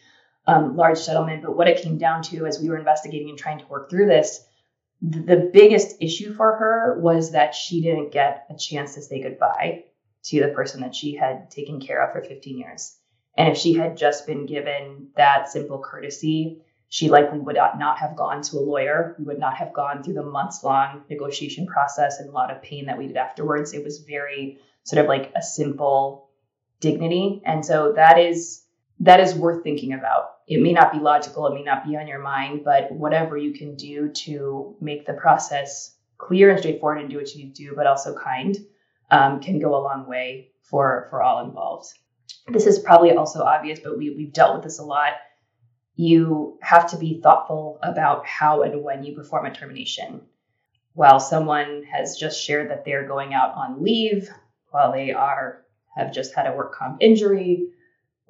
[0.48, 1.42] um, large settlement.
[1.42, 4.06] But what it came down to as we were investigating and trying to work through
[4.06, 4.44] this
[5.02, 9.84] the biggest issue for her was that she didn't get a chance to say goodbye
[10.24, 12.96] to the person that she had taken care of for 15 years.
[13.36, 18.16] And if she had just been given that simple courtesy, she likely would not have
[18.16, 19.14] gone to a lawyer.
[19.18, 22.62] We would not have gone through the months long negotiation process and a lot of
[22.62, 23.72] pain that we did afterwards.
[23.72, 26.28] It was very sort of like a simple
[26.80, 27.40] dignity.
[27.46, 28.64] And so that is
[29.00, 30.36] that is worth thinking about.
[30.46, 33.52] It may not be logical, it may not be on your mind, but whatever you
[33.52, 37.64] can do to make the process clear and straightforward and do what you need to
[37.64, 38.56] do, but also kind,
[39.10, 41.86] um, can go a long way for for all involved.
[42.46, 45.14] This is probably also obvious, but we, we've dealt with this a lot.
[45.96, 50.22] You have to be thoughtful about how and when you perform a termination.
[50.94, 54.30] While someone has just shared that they're going out on leave,
[54.70, 55.64] while they are
[55.96, 57.68] have just had a work comp injury,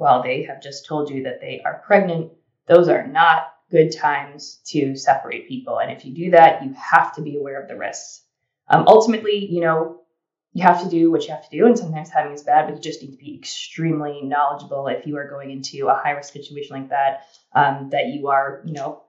[0.00, 2.32] while they have just told you that they are pregnant,
[2.66, 5.78] those are not good times to separate people.
[5.78, 8.24] And if you do that, you have to be aware of the risks.
[8.66, 10.00] Um, ultimately, you know,
[10.54, 12.76] you have to do what you have to do, and sometimes having is bad, but
[12.76, 16.32] you just need to be extremely knowledgeable if you are going into a high risk
[16.32, 17.26] situation like that.
[17.54, 19.02] Um, that you are, you know,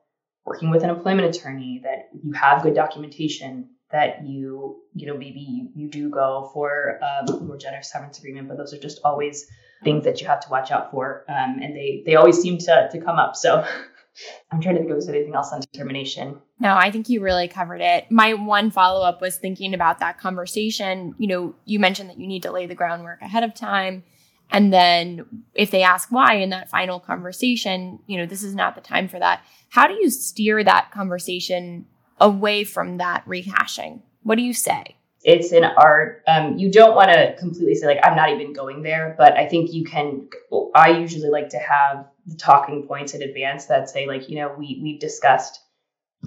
[0.45, 5.39] working with an employment attorney, that you have good documentation, that you, you know, maybe
[5.39, 8.99] you, you do go for um, a more generous severance agreement, but those are just
[9.05, 9.47] always
[9.83, 11.25] things that you have to watch out for.
[11.27, 13.35] Um, and they they always seem to to come up.
[13.35, 13.65] So
[14.51, 16.39] I'm trying to think there's anything else on termination.
[16.59, 18.11] No, I think you really covered it.
[18.11, 21.15] My one follow up was thinking about that conversation.
[21.17, 24.03] You know, you mentioned that you need to lay the groundwork ahead of time.
[24.51, 28.75] And then if they ask why in that final conversation, you know, this is not
[28.75, 29.43] the time for that.
[29.69, 31.85] How do you steer that conversation
[32.19, 34.01] away from that rehashing?
[34.23, 34.97] What do you say?
[35.23, 36.23] It's an art.
[36.27, 39.47] Um, you don't want to completely say like I'm not even going there, but I
[39.47, 40.29] think you can.
[40.75, 44.55] I usually like to have the talking points in advance that say like you know
[44.57, 45.59] we we've discussed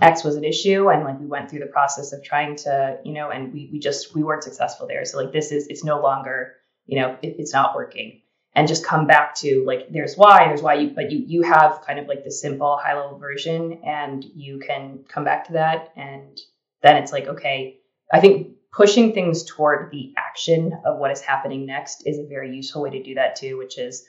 [0.00, 3.12] X was an issue and like we went through the process of trying to you
[3.12, 5.04] know and we we just we weren't successful there.
[5.04, 6.54] So like this is it's no longer
[6.86, 8.20] you know it, it's not working
[8.54, 11.82] and just come back to like there's why there's why you but you you have
[11.86, 15.92] kind of like the simple high level version and you can come back to that
[15.96, 16.40] and
[16.82, 17.78] then it's like okay
[18.12, 22.54] I think pushing things toward the action of what is happening next is a very
[22.54, 24.04] useful way to do that too, which is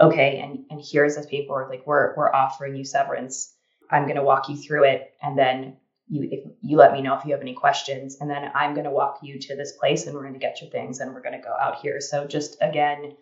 [0.00, 3.54] okay, and, and here's this paperwork, like we're we're offering you severance.
[3.90, 5.76] I'm gonna walk you through it and then
[6.08, 8.90] you if you let me know if you have any questions and then I'm gonna
[8.90, 11.54] walk you to this place and we're gonna get your things and we're gonna go
[11.60, 12.00] out here.
[12.00, 13.16] So just again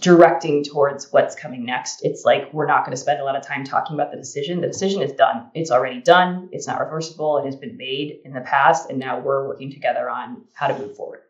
[0.00, 2.00] directing towards what's coming next.
[2.02, 4.60] It's like we're not going to spend a lot of time talking about the decision.
[4.60, 5.50] The decision is done.
[5.54, 6.48] It's already done.
[6.50, 7.38] It's not reversible.
[7.38, 10.78] It has been made in the past, and now we're working together on how to
[10.78, 11.20] move forward.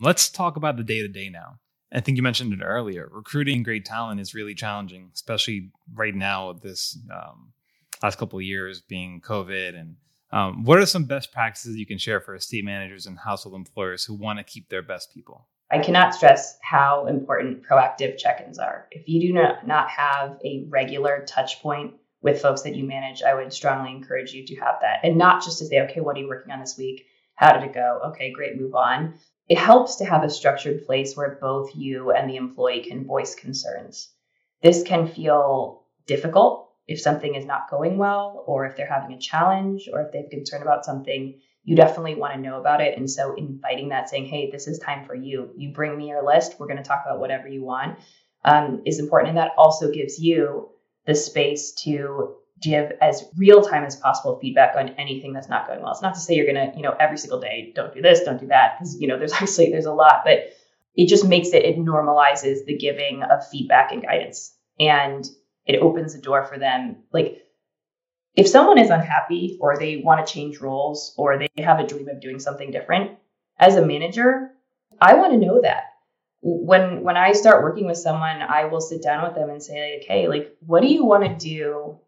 [0.00, 1.58] Let's talk about the day to day now.
[1.92, 3.08] I think you mentioned it earlier.
[3.10, 7.52] Recruiting great talent is really challenging, especially right now with this um,
[8.02, 9.78] last couple of years being COVID.
[9.78, 9.96] And
[10.32, 14.04] um, what are some best practices you can share for estate managers and household employers
[14.04, 15.46] who want to keep their best people?
[15.70, 18.86] I cannot stress how important proactive check-ins are.
[18.90, 23.22] If you do not, not have a regular touch point with folks that you manage,
[23.22, 25.00] I would strongly encourage you to have that.
[25.02, 27.06] And not just to say, okay, what are you working on this week?
[27.34, 28.00] How did it go?
[28.06, 29.14] Okay, great, move on.
[29.48, 33.34] It helps to have a structured place where both you and the employee can voice
[33.34, 34.10] concerns.
[34.62, 39.20] This can feel difficult if something is not going well, or if they're having a
[39.20, 42.96] challenge, or if they have concern about something you definitely want to know about it.
[42.96, 45.50] And so inviting that, saying, hey, this is time for you.
[45.56, 46.56] You bring me your list.
[46.58, 47.98] We're going to talk about whatever you want
[48.44, 49.30] um, is important.
[49.30, 50.68] And that also gives you
[51.06, 55.80] the space to give as real time as possible feedback on anything that's not going
[55.82, 55.92] well.
[55.92, 58.20] It's not to say you're going to, you know, every single day, don't do this,
[58.20, 60.52] don't do that, because, you know, there's obviously, there's a lot, but
[60.94, 64.54] it just makes it, it normalizes the giving of feedback and guidance.
[64.78, 65.26] And
[65.66, 66.96] it opens the door for them.
[67.12, 67.43] Like
[68.34, 72.08] if someone is unhappy or they want to change roles or they have a dream
[72.08, 73.12] of doing something different,
[73.58, 74.50] as a manager,
[75.00, 75.84] I want to know that.
[76.42, 80.00] When when I start working with someone, I will sit down with them and say,
[80.02, 81.98] okay, like, what do you want to do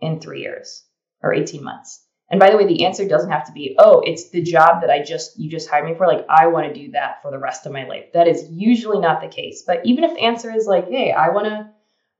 [0.00, 0.82] in three years
[1.22, 2.04] or 18 months?
[2.28, 4.90] And by the way, the answer doesn't have to be, oh, it's the job that
[4.90, 6.06] I just you just hired me for.
[6.08, 8.06] Like, I want to do that for the rest of my life.
[8.14, 9.62] That is usually not the case.
[9.64, 11.70] But even if the answer is like, hey, I want to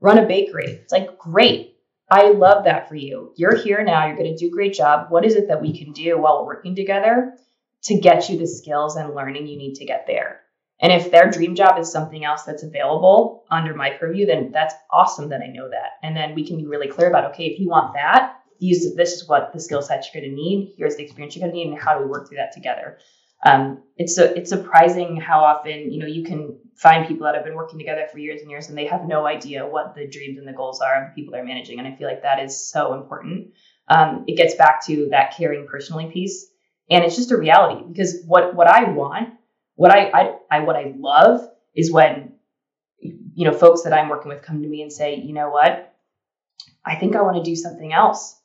[0.01, 1.74] run a bakery, it's like, great
[2.11, 3.33] I love that for you.
[3.37, 4.07] You're here now.
[4.07, 5.07] You're going to do a great job.
[5.11, 7.37] What is it that we can do while working together
[7.85, 10.41] to get you the skills and learning you need to get there?
[10.81, 14.75] And if their dream job is something else that's available under my purview, then that's
[14.91, 15.93] awesome that I know that.
[16.03, 19.13] And then we can be really clear about okay, if you want that, these this
[19.13, 20.75] is what the skill sets you're going to need.
[20.77, 22.99] Here's the experience you're going to need, and how do we work through that together?
[23.45, 27.45] Um, it's a, it's surprising how often you know you can find people that have
[27.45, 30.39] been working together for years and years and they have no idea what the dreams
[30.39, 31.79] and the goals are of the people they're managing.
[31.79, 33.53] And i feel like that is so important.
[33.89, 36.47] Um, it gets back to that caring personally piece.
[36.91, 39.35] And it's just a reality because what what i want
[39.77, 42.35] what I, I, I what i love is when
[43.01, 45.95] you know folks that i'm working with come to me and say you know what?
[46.85, 48.39] I think i want to do something else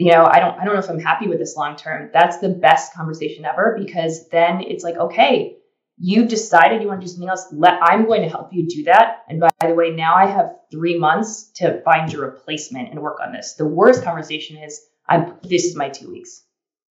[0.00, 2.08] you know, I don't I don't know if I'm happy with this long term.
[2.10, 5.58] That's the best conversation ever because then it's like, okay,
[5.98, 7.46] you've decided you want to do something else.
[7.52, 9.24] Let I'm going to help you do that.
[9.28, 13.18] And by the way, now I have three months to find your replacement and work
[13.22, 13.56] on this.
[13.58, 16.44] The worst conversation is I'm this is my two weeks.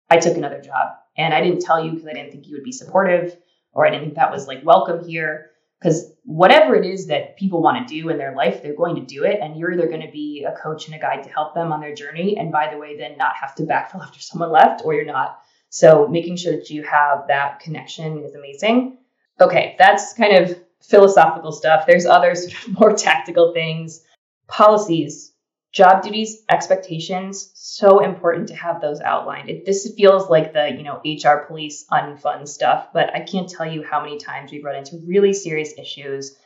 [0.08, 2.64] I took another job and I didn't tell you because I didn't think you would
[2.64, 3.36] be supportive
[3.72, 5.49] or I didn't think that was like welcome here
[5.80, 9.02] because whatever it is that people want to do in their life they're going to
[9.02, 11.54] do it and you're either going to be a coach and a guide to help
[11.54, 14.50] them on their journey and by the way then not have to backfill after someone
[14.50, 15.40] left or you're not.
[15.70, 18.98] So making sure that you have that connection is amazing.
[19.40, 21.86] Okay that's kind of philosophical stuff.
[21.86, 24.02] There's other sort of more tactical things.
[24.48, 25.29] Policies
[25.72, 29.48] job duties expectations so important to have those outlined.
[29.48, 33.70] It, this feels like the you know hr police unfun stuff but i can't tell
[33.70, 36.36] you how many times we've run into really serious issues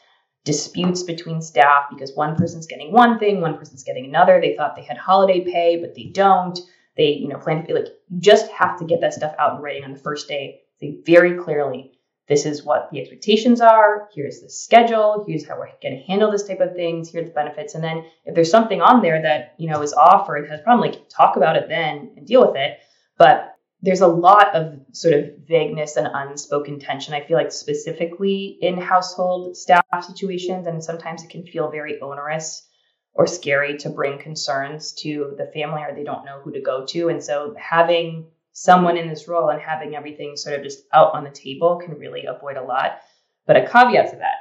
[0.44, 4.40] disputes between staff because one person's getting one thing one person's getting another.
[4.40, 6.58] They thought they had holiday pay but they don't.
[6.96, 9.56] They you know plan to be like you just have to get that stuff out
[9.56, 10.60] in writing on the first day.
[10.80, 11.92] Say very clearly
[12.26, 14.08] this is what the expectations are.
[14.14, 15.24] Here's the schedule.
[15.26, 17.10] Here's how we're going to handle this type of things.
[17.10, 17.74] Here's the benefits.
[17.74, 20.62] And then if there's something on there that, you know, is off or has a
[20.62, 22.78] problem, like talk about it then and deal with it.
[23.18, 27.12] But there's a lot of sort of vagueness and unspoken tension.
[27.12, 32.66] I feel like specifically in household staff situations, and sometimes it can feel very onerous
[33.12, 36.86] or scary to bring concerns to the family or they don't know who to go
[36.86, 37.10] to.
[37.10, 41.24] And so having someone in this role and having everything sort of just out on
[41.24, 43.00] the table can really avoid a lot.
[43.46, 44.36] But a caveat to that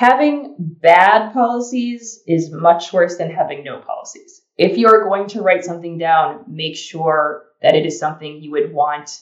[0.00, 4.40] having bad policies is much worse than having no policies.
[4.56, 8.72] If you're going to write something down, make sure that it is something you would
[8.72, 9.20] want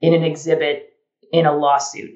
[0.00, 0.90] in an exhibit
[1.32, 2.10] in a lawsuit.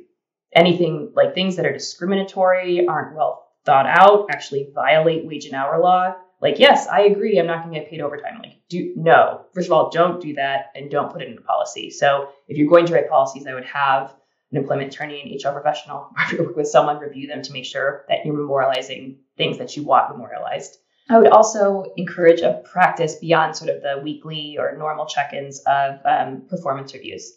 [0.52, 5.80] Anything like things that are discriminatory, aren't well thought out, actually violate wage and hour
[5.80, 8.38] law, like, yes, I agree, I'm not going to get paid overtime.
[8.42, 9.46] Like, do no.
[9.52, 11.90] First of all, don't do that and don't put it into policy.
[11.90, 14.14] So if you're going to write policies, I would have
[14.50, 18.04] an employment attorney and HR professional or work with someone review them to make sure
[18.08, 20.78] that you're memorializing things that you want memorialized.
[21.10, 25.98] I would also encourage a practice beyond sort of the weekly or normal check-ins of
[26.04, 27.32] um, performance reviews.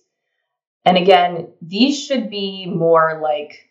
[0.85, 3.69] And again, these should be more like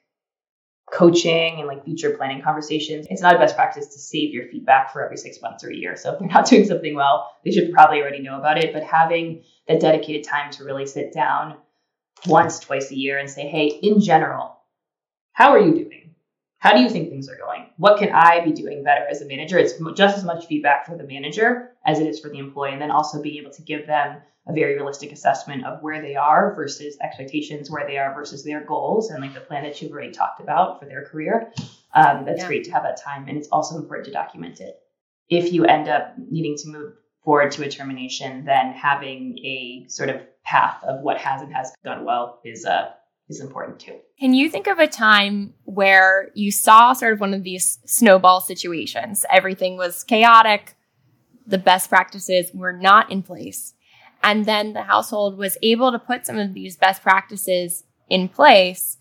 [0.92, 3.06] coaching and like future planning conversations.
[3.08, 5.74] It's not a best practice to save your feedback for every six months or a
[5.74, 5.96] year.
[5.96, 8.72] So if they're not doing something well, they should probably already know about it.
[8.72, 11.56] But having that dedicated time to really sit down,
[12.26, 14.56] once, twice a year and say, hey, in general,
[15.32, 16.14] how are you doing?
[16.58, 17.66] How do you think things are going?
[17.76, 19.58] What can I be doing better as a manager?
[19.58, 22.72] It's just as much feedback for the manager as it is for the employee.
[22.72, 26.16] And then also being able to give them a very realistic assessment of where they
[26.16, 29.92] are versus expectations, where they are versus their goals, and like the plan that you've
[29.92, 31.52] already talked about for their career.
[31.94, 32.46] Um, that's yeah.
[32.48, 33.28] great to have that time.
[33.28, 34.80] And it's also important to document it.
[35.28, 40.08] If you end up needing to move forward to a termination, then having a sort
[40.08, 42.90] of path of what has and has gone well is uh,
[43.28, 43.98] is important too.
[44.18, 48.40] Can you think of a time where you saw sort of one of these snowball
[48.40, 49.24] situations?
[49.30, 50.74] Everything was chaotic,
[51.46, 53.74] the best practices were not in place.
[54.22, 58.98] And then the household was able to put some of these best practices in place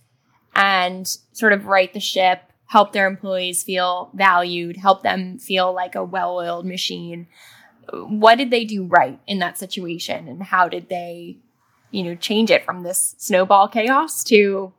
[0.56, 5.96] and sort of right the ship, help their employees feel valued, help them feel like
[5.96, 7.28] a well oiled machine.
[7.92, 10.28] What did they do right in that situation?
[10.28, 11.38] And how did they
[11.92, 14.74] you know, change it from this snowball chaos to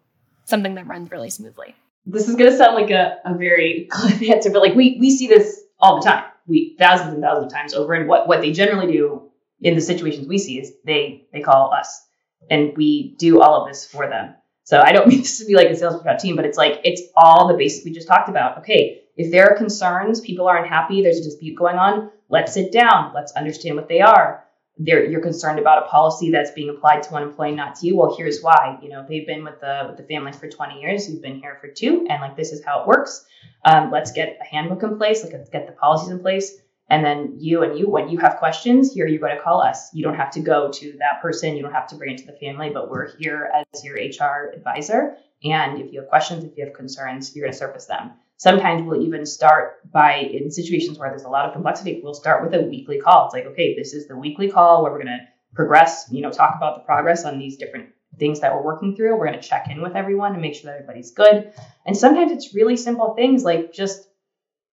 [0.44, 1.74] something that runs really smoothly.
[2.06, 5.10] This is going to sound like a, a very cliff answer, but like we, we
[5.10, 6.24] see this all the time.
[6.46, 7.92] We thousands and thousands of times over.
[7.92, 9.21] And what, what they generally do
[9.62, 12.04] in the situations we see is they, they call us
[12.50, 14.34] and we do all of this for them.
[14.64, 17.02] So I don't mean this to be like a sales team, but it's like, it's
[17.16, 18.58] all the basics we just talked about.
[18.58, 19.02] Okay.
[19.16, 23.12] If there are concerns, people are unhappy, there's a dispute going on, let's sit down.
[23.14, 24.42] Let's understand what they are
[24.76, 27.96] you're concerned about a policy that's being applied to one employee, not to you.
[27.96, 28.78] Well, here's why.
[28.82, 31.08] You know, they've been with the with the family for 20 years.
[31.08, 33.24] You've been here for two, and like this is how it works.
[33.64, 35.24] Um, let's get a handbook in place.
[35.24, 36.58] Let's get the policies in place.
[36.88, 39.88] And then you and you, when you have questions, here you're going to call us.
[39.94, 41.56] You don't have to go to that person.
[41.56, 44.52] You don't have to bring it to the family, but we're here as your HR
[44.54, 45.16] advisor.
[45.44, 48.12] And if you have questions, if you have concerns, you're going to surface them.
[48.36, 52.42] Sometimes we'll even start by, in situations where there's a lot of complexity, we'll start
[52.42, 53.26] with a weekly call.
[53.26, 56.30] It's like, okay, this is the weekly call where we're going to progress, you know,
[56.30, 59.16] talk about the progress on these different things that we're working through.
[59.16, 61.52] We're going to check in with everyone and make sure that everybody's good.
[61.86, 64.08] And sometimes it's really simple things like just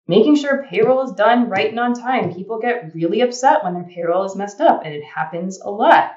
[0.08, 2.34] making sure payroll is done right and on time.
[2.34, 6.12] People get really upset when their payroll is messed up, and it happens a lot.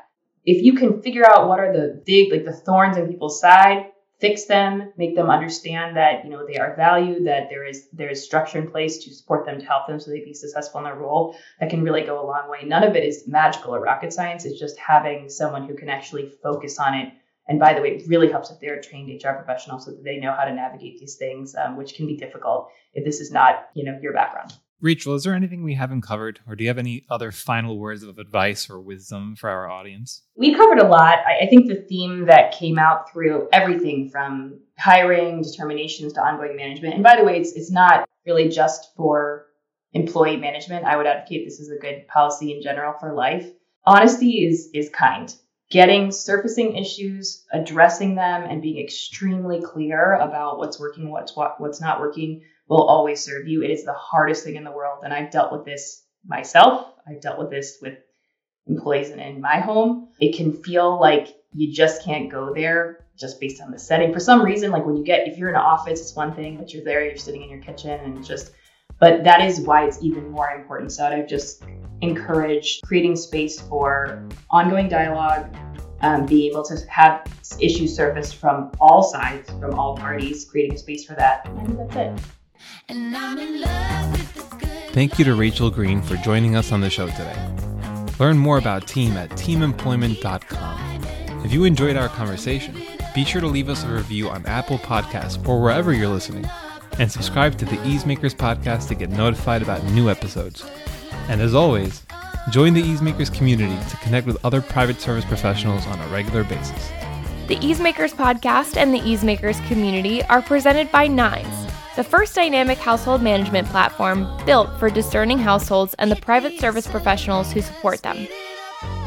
[0.45, 3.91] If you can figure out what are the big, like the thorns in people's side,
[4.21, 8.11] fix them, make them understand that you know they are valued, that there is there
[8.11, 10.85] is structure in place to support them to help them so they be successful in
[10.85, 11.37] their role.
[11.59, 12.65] That can really go a long way.
[12.65, 14.45] None of it is magical or rocket science.
[14.45, 17.13] It's just having someone who can actually focus on it.
[17.51, 20.05] And by the way, it really helps if they're a trained HR professional so that
[20.05, 23.33] they know how to navigate these things, um, which can be difficult if this is
[23.33, 24.55] not you know your background.
[24.81, 28.05] Rachel, is there anything we haven't covered, or do you have any other final words
[28.05, 30.23] of advice or wisdom for our audience?
[30.37, 31.19] We covered a lot.
[31.27, 36.95] I, think the theme that came out through everything from hiring, determinations to ongoing management.
[36.95, 39.47] And by the way, it's it's not really just for
[39.93, 40.85] employee management.
[40.85, 43.51] I would advocate this is a good policy in general for life.
[43.85, 45.35] Honesty is is kind.
[45.71, 51.81] Getting surfacing issues, addressing them, and being extremely clear about what's working, what's what, what's
[51.81, 53.63] not working will always serve you.
[53.63, 55.03] It is the hardest thing in the world.
[55.05, 56.93] And I've dealt with this myself.
[57.07, 57.99] I've dealt with this with
[58.67, 60.09] employees in, in my home.
[60.21, 64.13] It can feel like you just can't go there just based on the setting.
[64.13, 66.57] For some reason, like when you get, if you're in an office, it's one thing,
[66.57, 68.53] but you're there, you're sitting in your kitchen and just,
[68.99, 70.93] but that is why it's even more important.
[70.93, 71.63] So I've just
[72.03, 75.55] encouraged creating space for ongoing dialogue,
[76.03, 77.27] um, being able to have
[77.59, 81.47] issues surface from all sides, from all parties, creating a space for that.
[81.49, 82.19] And that's it.
[84.93, 87.37] Thank you to Rachel Green for joining us on the show today.
[88.19, 91.05] Learn more about Team at teamemployment.com.
[91.45, 92.77] If you enjoyed our conversation,
[93.15, 96.47] be sure to leave us a review on Apple Podcasts or wherever you're listening,
[96.99, 100.65] and subscribe to the Easemakers podcast to get notified about new episodes.
[101.31, 102.03] And as always,
[102.51, 106.91] join the Easemakers community to connect with other private service professionals on a regular basis.
[107.49, 113.21] The Easemakers podcast and the Easemakers community are presented by Nines the first dynamic household
[113.21, 118.27] management platform built for discerning households and the private service professionals who support them.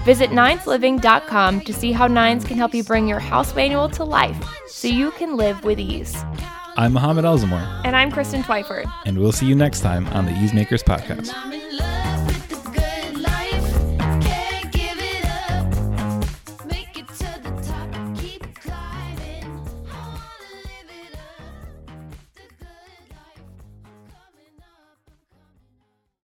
[0.04, 4.38] Visit ninesliving.com to see how Nines can help you bring your house manual to life
[4.68, 6.16] so you can live with ease.
[6.76, 7.82] I'm Mohammed Elzamor.
[7.86, 8.92] And I'm Kristen Twyford.
[9.06, 11.32] And we'll see you next time on the Easemakers Podcast.